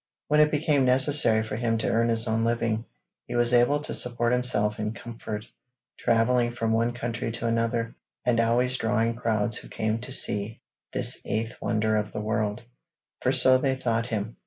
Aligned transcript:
When 0.29 0.39
it 0.39 0.49
became 0.49 0.83
necessary 0.83 1.43
for 1.43 1.55
him 1.57 1.77
to 1.77 1.87
earn 1.91 2.09
his 2.09 2.27
own 2.27 2.43
living, 2.43 2.85
he 3.27 3.35
was 3.35 3.53
able 3.53 3.81
to 3.81 3.93
support 3.93 4.33
himself 4.33 4.79
in 4.79 4.93
comfort, 4.93 5.47
travelling 5.99 6.53
from 6.53 6.71
one 6.71 6.93
country 6.93 7.31
to 7.33 7.45
another, 7.45 7.93
and 8.25 8.39
always 8.39 8.77
drawing 8.77 9.15
crowds 9.15 9.57
who 9.57 9.67
came 9.69 9.99
to 9.99 10.11
see 10.11 10.59
this 10.91 11.21
Eighth 11.23 11.61
Wonder 11.61 11.97
of 11.97 12.13
the 12.13 12.19
world 12.19 12.63
for 13.21 13.31
so 13.31 13.59
they 13.59 13.75
thought 13.75 14.07
him. 14.07 14.37